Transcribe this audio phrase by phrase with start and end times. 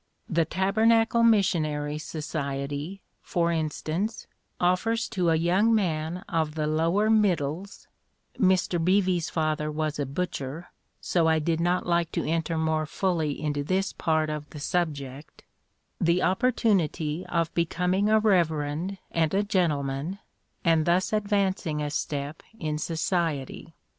[0.27, 4.25] The Tabernacle Missionary Society, for instance,
[4.59, 7.87] offers to a young man of the lower middles"
[8.39, 10.69] (Mr Beevy's father was a butcher,
[11.01, 15.43] so I did not like to enter more fully into this part of the subject)
[15.99, 20.17] "the opportunity of becoming a reverend and a gentleman,
[20.65, 23.75] and thus advancing a step in society.